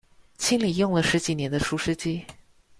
[0.35, 2.25] 清理用了十幾年的除濕機